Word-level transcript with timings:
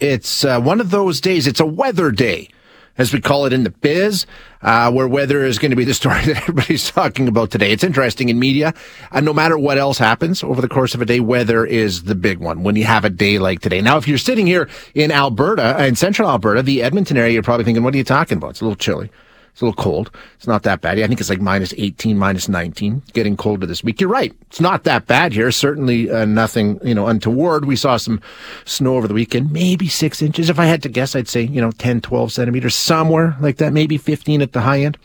It's 0.00 0.46
uh, 0.46 0.60
one 0.60 0.80
of 0.80 0.90
those 0.90 1.20
days. 1.20 1.46
It's 1.46 1.60
a 1.60 1.66
weather 1.66 2.10
day, 2.10 2.48
as 2.96 3.12
we 3.12 3.20
call 3.20 3.44
it 3.44 3.52
in 3.52 3.64
the 3.64 3.70
biz, 3.70 4.24
uh, 4.62 4.90
where 4.90 5.06
weather 5.06 5.44
is 5.44 5.58
going 5.58 5.70
to 5.70 5.76
be 5.76 5.84
the 5.84 5.94
story 6.02 6.24
that 6.24 6.38
everybody's 6.38 6.90
talking 6.90 7.28
about 7.28 7.50
today. 7.50 7.70
It's 7.70 7.84
interesting 7.84 8.30
in 8.30 8.38
media. 8.38 8.72
And 9.12 9.26
no 9.26 9.34
matter 9.34 9.58
what 9.58 9.76
else 9.76 9.98
happens 9.98 10.42
over 10.42 10.62
the 10.62 10.68
course 10.68 10.94
of 10.94 11.02
a 11.02 11.04
day, 11.04 11.20
weather 11.20 11.66
is 11.66 12.04
the 12.04 12.14
big 12.14 12.38
one 12.38 12.62
when 12.62 12.76
you 12.76 12.84
have 12.84 13.04
a 13.04 13.10
day 13.10 13.38
like 13.38 13.60
today. 13.60 13.82
Now, 13.82 13.98
if 13.98 14.08
you're 14.08 14.16
sitting 14.16 14.46
here 14.46 14.70
in 14.94 15.12
Alberta, 15.12 15.84
in 15.84 15.96
central 15.96 16.30
Alberta, 16.30 16.62
the 16.62 16.82
Edmonton 16.82 17.18
area, 17.18 17.34
you're 17.34 17.42
probably 17.42 17.64
thinking, 17.64 17.84
what 17.84 17.92
are 17.94 17.98
you 17.98 18.04
talking 18.04 18.38
about? 18.38 18.50
It's 18.50 18.62
a 18.62 18.64
little 18.64 18.76
chilly. 18.76 19.10
It's 19.52 19.60
a 19.60 19.64
little 19.64 19.82
cold. 19.82 20.10
It's 20.36 20.46
not 20.46 20.62
that 20.62 20.80
bad. 20.80 20.98
I 20.98 21.06
think 21.06 21.20
it's 21.20 21.30
like 21.30 21.40
minus 21.40 21.74
18, 21.76 22.16
minus 22.16 22.48
19, 22.48 23.02
getting 23.12 23.36
colder 23.36 23.66
this 23.66 23.84
week. 23.84 24.00
You're 24.00 24.10
right. 24.10 24.32
It's 24.42 24.60
not 24.60 24.84
that 24.84 25.06
bad 25.06 25.32
here. 25.32 25.50
Certainly 25.50 26.10
uh, 26.10 26.24
nothing, 26.24 26.78
you 26.82 26.94
know, 26.94 27.08
untoward. 27.08 27.64
We 27.64 27.76
saw 27.76 27.96
some 27.96 28.20
snow 28.64 28.96
over 28.96 29.08
the 29.08 29.14
weekend, 29.14 29.52
maybe 29.52 29.88
six 29.88 30.22
inches. 30.22 30.48
If 30.48 30.58
I 30.58 30.66
had 30.66 30.82
to 30.84 30.88
guess, 30.88 31.16
I'd 31.16 31.28
say, 31.28 31.42
you 31.42 31.60
know, 31.60 31.72
10, 31.72 32.00
12 32.00 32.32
centimeters, 32.32 32.74
somewhere 32.74 33.36
like 33.40 33.56
that, 33.56 33.72
maybe 33.72 33.98
15 33.98 34.42
at 34.42 34.52
the 34.52 34.60
high 34.60 34.80
end. 34.80 34.98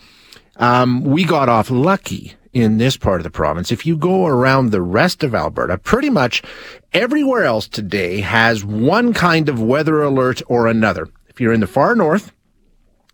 Um, 0.57 1.03
we 1.03 1.25
got 1.25 1.49
off 1.49 1.69
lucky 1.69 2.35
in 2.53 2.77
this 2.77 2.95
part 2.95 3.19
of 3.19 3.25
the 3.25 3.29
province. 3.29 3.71
If 3.71 3.85
you 3.85 3.97
go 3.97 4.25
around 4.25 4.71
the 4.71 4.81
rest 4.81 5.23
of 5.23 5.35
Alberta, 5.35 5.77
pretty 5.77 6.09
much 6.09 6.41
everywhere 6.93 7.43
else 7.43 7.67
today 7.67 8.21
has 8.21 8.63
one 8.63 9.13
kind 9.13 9.49
of 9.49 9.61
weather 9.61 10.01
alert 10.01 10.41
or 10.47 10.67
another. 10.67 11.09
If 11.27 11.41
you're 11.41 11.51
in 11.51 11.59
the 11.59 11.67
far 11.67 11.95
north, 11.95 12.31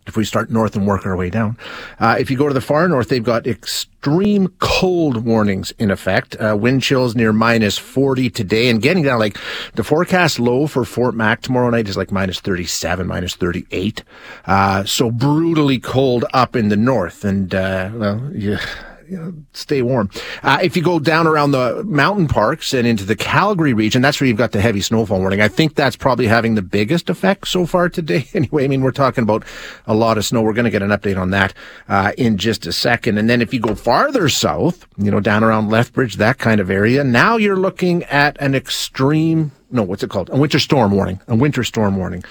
if 0.06 0.16
we 0.16 0.24
start 0.24 0.50
north 0.50 0.74
and 0.74 0.86
work 0.86 1.06
our 1.06 1.16
way 1.16 1.30
down. 1.30 1.56
Uh, 2.00 2.16
if 2.18 2.30
you 2.30 2.36
go 2.36 2.48
to 2.48 2.54
the 2.54 2.60
far 2.60 2.88
north, 2.88 3.08
they've 3.08 3.22
got 3.22 3.46
extreme 3.46 4.48
cold 4.58 5.24
warnings 5.24 5.72
in 5.78 5.90
effect. 5.90 6.34
Uh, 6.36 6.56
wind 6.58 6.82
chills 6.82 7.14
near 7.14 7.32
minus 7.32 7.78
40 7.78 8.30
today 8.30 8.68
and 8.68 8.82
getting 8.82 9.04
down 9.04 9.18
like 9.18 9.38
the 9.74 9.84
forecast 9.84 10.40
low 10.40 10.66
for 10.66 10.84
Fort 10.84 11.14
Mac 11.14 11.40
tomorrow 11.40 11.70
night 11.70 11.88
is 11.88 11.96
like 11.96 12.10
minus 12.10 12.40
37, 12.40 13.06
minus 13.06 13.36
38. 13.36 14.02
Uh, 14.46 14.84
so 14.84 15.10
brutally 15.10 15.78
cold 15.78 16.24
up 16.32 16.56
in 16.56 16.68
the 16.68 16.76
north. 16.76 17.24
And, 17.24 17.54
uh, 17.54 17.90
well, 17.94 18.30
yeah 18.34 18.60
stay 19.52 19.82
warm. 19.82 20.10
Uh, 20.42 20.58
if 20.62 20.76
you 20.76 20.82
go 20.82 20.98
down 20.98 21.26
around 21.26 21.52
the 21.52 21.82
mountain 21.84 22.28
parks 22.28 22.72
and 22.72 22.86
into 22.86 23.04
the 23.04 23.16
Calgary 23.16 23.74
region, 23.74 24.02
that's 24.02 24.20
where 24.20 24.28
you've 24.28 24.36
got 24.36 24.52
the 24.52 24.60
heavy 24.60 24.80
snowfall 24.80 25.20
warning. 25.20 25.40
I 25.40 25.48
think 25.48 25.74
that's 25.74 25.96
probably 25.96 26.26
having 26.26 26.54
the 26.54 26.62
biggest 26.62 27.10
effect 27.10 27.48
so 27.48 27.66
far 27.66 27.88
today. 27.88 28.28
Anyway, 28.42 28.64
I 28.64 28.68
mean, 28.68 28.82
we're 28.82 28.92
talking 28.92 29.22
about 29.22 29.44
a 29.86 29.94
lot 29.94 30.18
of 30.18 30.24
snow. 30.24 30.42
We're 30.42 30.54
going 30.54 30.64
to 30.64 30.70
get 30.70 30.82
an 30.82 30.90
update 30.90 31.20
on 31.20 31.30
that 31.30 31.54
uh, 31.88 32.12
in 32.16 32.38
just 32.38 32.66
a 32.66 32.72
second. 32.72 33.18
And 33.18 33.28
then 33.28 33.40
if 33.40 33.54
you 33.54 33.60
go 33.60 33.74
farther 33.74 34.28
south, 34.28 34.86
you 34.96 35.10
know, 35.10 35.20
down 35.20 35.44
around 35.44 35.68
Lethbridge, 35.68 36.16
that 36.16 36.38
kind 36.38 36.60
of 36.60 36.70
area, 36.70 37.04
now 37.04 37.36
you're 37.36 37.56
looking 37.56 38.04
at 38.04 38.36
an 38.40 38.54
extreme 38.54 39.52
no, 39.72 39.82
what's 39.82 40.02
it 40.02 40.10
called? 40.10 40.28
A 40.30 40.36
winter 40.36 40.58
storm 40.58 40.92
warning, 40.92 41.20
a 41.26 41.34
winter 41.34 41.64
storm 41.64 41.96
warning, 41.96 42.22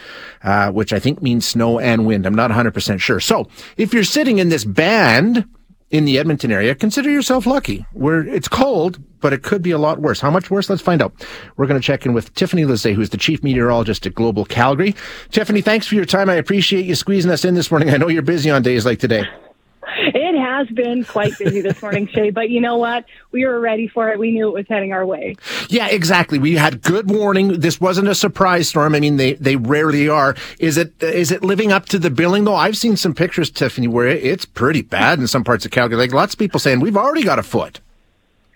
uh, 0.43 0.71
which 0.71 0.93
I 0.93 0.99
think 0.99 1.21
means 1.21 1.45
snow 1.45 1.79
and 1.79 2.05
wind. 2.05 2.25
I'm 2.25 2.35
not 2.35 2.51
100% 2.51 2.99
sure. 2.99 3.19
So 3.19 3.47
if 3.77 3.93
you're 3.93 4.03
sitting 4.03 4.37
in 4.37 4.49
this 4.49 4.63
band, 4.63 5.45
in 5.91 6.05
the 6.05 6.17
Edmonton 6.17 6.51
area, 6.51 6.73
consider 6.73 7.09
yourself 7.09 7.45
lucky. 7.45 7.85
Where 7.93 8.25
it's 8.27 8.47
cold, 8.47 8.99
but 9.19 9.33
it 9.33 9.43
could 9.43 9.61
be 9.61 9.71
a 9.71 9.77
lot 9.77 9.99
worse. 9.99 10.19
How 10.19 10.31
much 10.31 10.49
worse? 10.49 10.69
Let's 10.69 10.81
find 10.81 11.01
out. 11.01 11.13
We're 11.57 11.67
going 11.67 11.79
to 11.79 11.85
check 11.85 12.05
in 12.05 12.13
with 12.13 12.33
Tiffany 12.33 12.63
Lizée, 12.63 12.95
who's 12.95 13.09
the 13.09 13.17
chief 13.17 13.43
meteorologist 13.43 14.05
at 14.05 14.15
Global 14.15 14.45
Calgary. 14.45 14.95
Tiffany, 15.29 15.61
thanks 15.61 15.85
for 15.85 15.95
your 15.95 16.05
time. 16.05 16.29
I 16.29 16.35
appreciate 16.35 16.85
you 16.85 16.95
squeezing 16.95 17.31
us 17.31 17.45
in 17.45 17.53
this 17.53 17.69
morning. 17.69 17.89
I 17.89 17.97
know 17.97 18.07
you're 18.07 18.21
busy 18.21 18.49
on 18.49 18.63
days 18.63 18.85
like 18.85 18.99
today. 18.99 19.27
Has 20.51 20.67
been 20.67 21.05
quite 21.05 21.37
busy 21.37 21.61
this 21.61 21.81
morning, 21.81 22.07
Shaye, 22.07 22.33
but 22.33 22.49
you 22.49 22.59
know 22.59 22.75
what? 22.75 23.05
We 23.31 23.45
were 23.45 23.59
ready 23.61 23.87
for 23.87 24.09
it. 24.09 24.19
We 24.19 24.31
knew 24.31 24.49
it 24.49 24.53
was 24.53 24.65
heading 24.67 24.91
our 24.91 25.05
way. 25.05 25.37
Yeah, 25.69 25.87
exactly. 25.87 26.39
We 26.39 26.55
had 26.55 26.81
good 26.81 27.09
warning. 27.09 27.61
This 27.61 27.79
wasn't 27.79 28.09
a 28.09 28.15
surprise 28.15 28.67
storm. 28.67 28.93
I 28.93 28.99
mean, 28.99 29.15
they, 29.15 29.35
they 29.35 29.55
rarely 29.55 30.09
are. 30.09 30.35
Is 30.59 30.77
it, 30.77 31.01
is 31.01 31.31
it 31.31 31.41
living 31.41 31.71
up 31.71 31.85
to 31.85 31.99
the 31.99 32.09
billing 32.09 32.43
though? 32.43 32.55
I've 32.55 32.75
seen 32.77 32.97
some 32.97 33.13
pictures, 33.13 33.49
Tiffany, 33.49 33.87
where 33.87 34.07
it's 34.07 34.43
pretty 34.43 34.81
bad 34.81 35.19
in 35.19 35.27
some 35.27 35.45
parts 35.45 35.63
of 35.63 35.71
Calgary. 35.71 35.97
Like 35.97 36.11
lots 36.11 36.33
of 36.33 36.39
people 36.39 36.59
saying 36.59 36.81
we've 36.81 36.97
already 36.97 37.23
got 37.23 37.39
a 37.39 37.43
foot. 37.43 37.79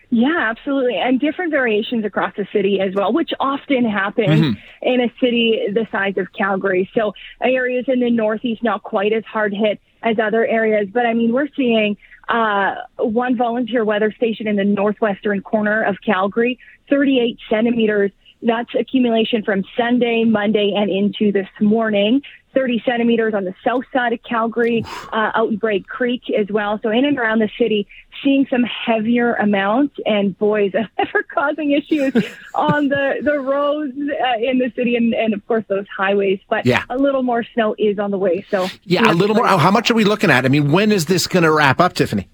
Yeah, 0.09 0.37
absolutely. 0.37 0.97
And 0.97 1.19
different 1.19 1.51
variations 1.51 2.03
across 2.03 2.33
the 2.35 2.47
city 2.51 2.79
as 2.81 2.93
well, 2.93 3.13
which 3.13 3.31
often 3.39 3.85
happens 3.85 4.41
mm-hmm. 4.41 4.59
in 4.81 5.01
a 5.01 5.13
city 5.21 5.61
the 5.73 5.87
size 5.91 6.17
of 6.17 6.27
Calgary. 6.33 6.89
So 6.93 7.13
areas 7.41 7.85
in 7.87 8.01
the 8.01 8.09
northeast 8.09 8.63
not 8.63 8.83
quite 8.83 9.13
as 9.13 9.23
hard 9.23 9.53
hit 9.53 9.79
as 10.05 10.17
other 10.19 10.45
areas. 10.45 10.87
But 10.93 11.05
I 11.05 11.13
mean, 11.13 11.33
we're 11.33 11.49
seeing 11.57 11.97
uh, 12.29 12.75
one 12.97 13.35
volunteer 13.35 13.83
weather 13.83 14.13
station 14.13 14.47
in 14.47 14.55
the 14.55 14.63
northwestern 14.63 15.41
corner 15.41 15.83
of 15.83 15.97
Calgary, 16.05 16.57
38 16.89 17.37
centimeters. 17.49 18.11
That's 18.41 18.69
accumulation 18.79 19.43
from 19.43 19.63
Sunday, 19.75 20.23
Monday, 20.23 20.73
and 20.75 20.89
into 20.89 21.31
this 21.31 21.49
morning. 21.59 22.21
30 22.53 22.81
centimeters 22.85 23.33
on 23.33 23.43
the 23.43 23.53
south 23.65 23.83
side 23.91 24.13
of 24.13 24.23
Calgary, 24.23 24.85
uh, 25.11 25.31
out 25.35 25.49
in 25.49 25.57
Bragg 25.57 25.85
Creek 25.87 26.21
as 26.39 26.47
well. 26.49 26.79
So 26.81 26.89
in 26.89 27.03
and 27.03 27.19
around 27.19 27.39
the 27.39 27.49
city, 27.59 27.85
seeing 28.23 28.47
some 28.49 28.63
heavier 28.63 29.33
amounts 29.35 29.95
and 30.05 30.37
boys, 30.37 30.73
ever 30.97 31.23
causing 31.23 31.71
issues 31.71 32.13
on 32.55 32.89
the, 32.89 33.15
the 33.21 33.39
roads 33.39 33.93
uh, 33.97 34.37
in 34.39 34.59
the 34.59 34.71
city 34.75 34.95
and, 34.95 35.13
and 35.13 35.33
of 35.33 35.45
course 35.47 35.63
those 35.67 35.85
highways. 35.95 36.39
But 36.49 36.65
yeah. 36.65 36.83
a 36.89 36.97
little 36.97 37.23
more 37.23 37.43
snow 37.53 37.75
is 37.77 37.99
on 37.99 38.11
the 38.11 38.17
way. 38.17 38.45
So 38.49 38.67
yeah, 38.83 39.11
a 39.11 39.13
little 39.13 39.35
more. 39.35 39.47
How 39.47 39.71
much 39.71 39.89
are 39.91 39.95
we 39.95 40.03
looking 40.03 40.31
at? 40.31 40.45
I 40.45 40.49
mean, 40.49 40.71
when 40.71 40.91
is 40.91 41.05
this 41.05 41.27
going 41.27 41.43
to 41.43 41.51
wrap 41.51 41.79
up, 41.79 41.93
Tiffany? 41.93 42.27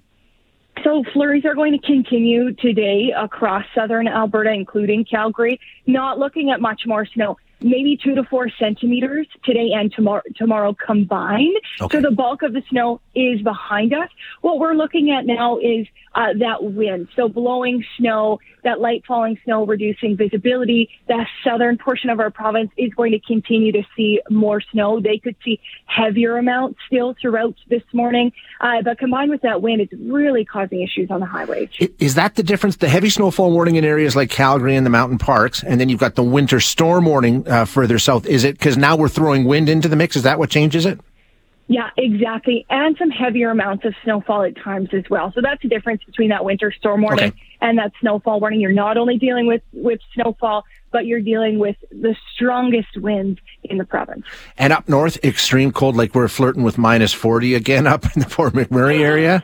So 0.84 1.04
flurries 1.14 1.46
are 1.46 1.54
going 1.54 1.74
to 1.74 1.86
continue 1.86 2.54
today 2.54 3.14
across 3.16 3.66
southern 3.76 4.08
Alberta, 4.08 4.52
including 4.52 5.06
Calgary. 5.06 5.60
Not 5.86 6.18
looking 6.18 6.50
at 6.50 6.60
much 6.60 6.84
more 6.88 7.06
snow 7.06 7.38
maybe 7.64 7.98
two 8.02 8.16
to 8.16 8.24
four 8.24 8.50
centimeters 8.60 9.28
today 9.44 9.72
and 9.74 9.92
tomorrow, 9.94 10.22
tomorrow 10.36 10.74
combined. 10.74 11.56
Okay. 11.80 11.98
So 11.98 12.10
the 12.10 12.16
bulk 12.16 12.42
of 12.44 12.54
the 12.54 12.64
snow 12.70 13.02
is 13.16 13.42
behind 13.42 13.94
us. 13.94 14.10
What 14.42 14.60
we're 14.60 14.74
looking 14.74 15.12
at 15.12 15.26
now 15.26 15.58
is 15.58 15.88
uh, 16.14 16.34
that 16.40 16.64
wind. 16.64 17.08
So 17.16 17.30
blowing 17.30 17.84
snow, 17.98 18.40
that 18.64 18.80
light 18.80 19.04
falling 19.08 19.40
snow, 19.44 19.66
reducing 19.66 20.18
visibility. 20.18 20.90
The 21.08 21.26
southern 21.44 21.78
portion 21.78 22.10
of 22.10 22.20
our 22.20 22.30
province 22.30 22.72
is 22.78 22.94
going 22.94 23.14
to 23.14 23.20
continue 23.20 23.72
to 23.72 23.84
see 23.96 24.20
more 24.30 24.62
snow. 24.72 25.00
They 25.00 25.18
could 25.18 25.36
see 25.44 25.60
heavier 25.86 26.38
amounts 26.38 26.80
still 26.88 27.16
throughout 27.20 27.56
this 27.70 27.84
morning. 27.94 28.34
Uh, 28.60 28.82
but 28.84 28.98
combined 29.00 29.32
with 29.32 29.42
that 29.42 29.62
wind, 29.62 29.82
it's 29.82 29.94
really 29.94 30.46
causing 30.46 30.82
issues 30.82 31.10
on 31.10 31.20
the 31.20 31.26
highways. 31.26 31.70
Is 32.00 32.16
that 32.16 32.36
the 32.36 32.44
difference? 32.44 32.76
The 32.76 32.90
heavy 32.90 33.10
snowfall 33.10 33.52
warning 33.52 33.76
in 33.76 33.86
areas 33.86 34.16
like 34.16 34.30
Calgary 34.30 34.76
and 34.76 34.86
the 34.86 34.90
mountain 34.90 35.18
parks, 35.18 35.64
and 35.64 35.80
then 35.80 35.90
you've 35.90 36.00
got 36.00 36.16
the 36.16 36.24
winter 36.24 36.60
storm 36.60 37.06
warning 37.06 37.48
uh, 37.52 37.66
further 37.66 38.00
south. 38.00 38.26
Is 38.26 38.44
it 38.44 38.58
because 38.58 38.78
now 38.78 38.96
we're 38.96 39.10
throwing 39.10 39.44
wind 39.44 39.70
into 39.70 39.88
the 39.88 39.96
mix? 39.96 40.16
Is 40.16 40.24
that 40.24 40.40
what 40.40 40.50
changes 40.50 40.86
it? 40.86 41.00
Yeah, 41.68 41.90
exactly. 41.98 42.66
And 42.70 42.98
some 42.98 43.10
heavier 43.10 43.50
amounts 43.50 43.86
of 43.86 43.94
snowfall 44.04 44.44
at 44.44 44.58
times 44.58 44.90
as 44.94 45.04
well. 45.10 45.32
So 45.34 45.42
that's 45.42 45.62
the 45.62 45.70
difference 45.70 46.04
between 46.04 46.30
that 46.30 46.44
winter 46.44 46.72
storm 46.72 47.02
warning 47.02 47.30
okay. 47.30 47.42
and 47.62 47.78
that 47.78 47.94
snowfall 48.02 48.42
warning. 48.42 48.60
You're 48.60 48.74
not 48.74 48.98
only 48.98 49.18
dealing 49.18 49.48
with, 49.48 49.62
with 49.72 50.02
snowfall, 50.14 50.66
but 50.92 51.06
you're 51.06 51.22
dealing 51.22 51.60
with 51.60 51.78
the 51.90 52.16
strongest 52.34 52.98
winds 52.98 53.40
in 53.64 53.78
the 53.78 53.86
province. 53.86 54.26
And 54.58 54.74
up 54.74 54.90
north, 54.90 55.24
extreme 55.24 55.72
cold, 55.72 55.96
like 55.96 56.14
we're 56.14 56.28
flirting 56.28 56.64
with 56.64 56.78
minus 56.78 57.14
40 57.14 57.56
again 57.56 57.88
up 57.88 58.04
in 58.16 58.22
the 58.22 58.30
Fort 58.30 58.54
McMurray 58.54 59.00
area? 59.00 59.44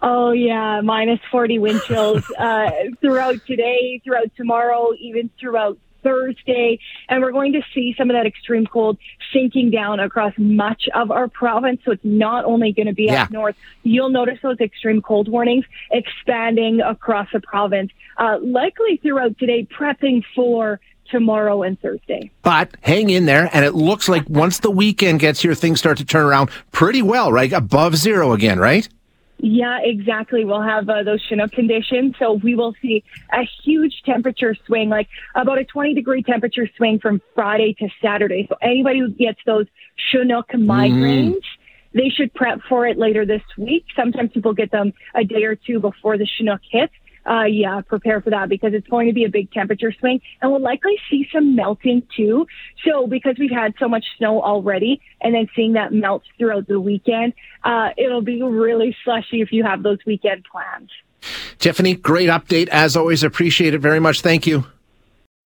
Oh 0.00 0.32
yeah, 0.32 0.80
minus 0.80 1.20
40 1.30 1.60
wind 1.60 1.80
chills 1.86 2.24
uh, 2.38 2.70
throughout 3.00 3.36
today, 3.46 4.00
throughout 4.02 4.34
tomorrow, 4.36 4.88
even 4.98 5.30
throughout 5.38 5.78
Thursday, 6.02 6.78
and 7.08 7.22
we're 7.22 7.32
going 7.32 7.52
to 7.52 7.62
see 7.74 7.94
some 7.96 8.10
of 8.10 8.14
that 8.14 8.26
extreme 8.26 8.66
cold 8.66 8.98
sinking 9.32 9.70
down 9.70 10.00
across 10.00 10.32
much 10.36 10.88
of 10.94 11.10
our 11.10 11.28
province. 11.28 11.80
So 11.84 11.92
it's 11.92 12.04
not 12.04 12.44
only 12.44 12.72
going 12.72 12.86
to 12.86 12.94
be 12.94 13.04
yeah. 13.04 13.24
up 13.24 13.30
north. 13.30 13.56
You'll 13.82 14.10
notice 14.10 14.38
those 14.42 14.60
extreme 14.60 15.02
cold 15.02 15.28
warnings 15.28 15.64
expanding 15.90 16.80
across 16.80 17.28
the 17.32 17.40
province, 17.40 17.90
uh, 18.18 18.38
likely 18.42 18.98
throughout 19.02 19.38
today, 19.38 19.66
prepping 19.66 20.22
for 20.34 20.80
tomorrow 21.10 21.62
and 21.62 21.78
Thursday. 21.80 22.30
But 22.42 22.76
hang 22.80 23.10
in 23.10 23.26
there, 23.26 23.50
and 23.52 23.64
it 23.64 23.74
looks 23.74 24.08
like 24.08 24.28
once 24.28 24.58
the 24.58 24.70
weekend 24.70 25.20
gets 25.20 25.42
here, 25.42 25.54
things 25.54 25.78
start 25.78 25.98
to 25.98 26.04
turn 26.04 26.24
around 26.24 26.50
pretty 26.72 27.02
well, 27.02 27.30
right? 27.30 27.52
Above 27.52 27.96
zero 27.96 28.32
again, 28.32 28.58
right? 28.58 28.88
Yeah, 29.44 29.80
exactly. 29.82 30.44
We'll 30.44 30.62
have 30.62 30.88
uh, 30.88 31.02
those 31.02 31.20
Chinook 31.28 31.50
conditions. 31.50 32.14
So 32.20 32.34
we 32.34 32.54
will 32.54 32.74
see 32.80 33.02
a 33.32 33.42
huge 33.64 34.02
temperature 34.06 34.54
swing, 34.66 34.88
like 34.88 35.08
about 35.34 35.58
a 35.58 35.64
20 35.64 35.94
degree 35.94 36.22
temperature 36.22 36.68
swing 36.76 37.00
from 37.00 37.20
Friday 37.34 37.74
to 37.80 37.88
Saturday. 38.00 38.46
So 38.48 38.54
anybody 38.62 39.00
who 39.00 39.10
gets 39.10 39.40
those 39.44 39.66
Chinook 39.96 40.46
migraines, 40.52 41.34
mm. 41.34 41.42
they 41.92 42.08
should 42.08 42.32
prep 42.34 42.60
for 42.68 42.86
it 42.86 42.98
later 42.98 43.26
this 43.26 43.42
week. 43.58 43.84
Sometimes 43.96 44.30
people 44.30 44.54
get 44.54 44.70
them 44.70 44.92
a 45.12 45.24
day 45.24 45.42
or 45.42 45.56
two 45.56 45.80
before 45.80 46.16
the 46.16 46.26
Chinook 46.38 46.60
hits 46.70 46.94
uh, 47.26 47.44
yeah, 47.44 47.80
prepare 47.82 48.20
for 48.20 48.30
that 48.30 48.48
because 48.48 48.74
it's 48.74 48.86
going 48.88 49.06
to 49.06 49.12
be 49.12 49.24
a 49.24 49.28
big 49.28 49.50
temperature 49.52 49.92
swing 49.92 50.20
and 50.40 50.50
we'll 50.50 50.60
likely 50.60 50.96
see 51.10 51.28
some 51.32 51.54
melting 51.54 52.02
too. 52.16 52.46
So 52.84 53.06
because 53.06 53.36
we've 53.38 53.50
had 53.50 53.74
so 53.78 53.88
much 53.88 54.04
snow 54.18 54.42
already 54.42 55.00
and 55.20 55.34
then 55.34 55.48
seeing 55.54 55.74
that 55.74 55.92
melt 55.92 56.22
throughout 56.38 56.66
the 56.66 56.80
weekend, 56.80 57.34
uh, 57.64 57.90
it'll 57.96 58.22
be 58.22 58.42
really 58.42 58.96
slushy 59.04 59.40
if 59.40 59.52
you 59.52 59.64
have 59.64 59.82
those 59.82 59.98
weekend 60.06 60.44
plans. 60.50 60.90
Tiffany, 61.58 61.94
great 61.94 62.28
update. 62.28 62.68
As 62.68 62.96
always, 62.96 63.22
appreciate 63.22 63.74
it 63.74 63.78
very 63.78 64.00
much. 64.00 64.20
Thank 64.20 64.46
you. 64.46 64.64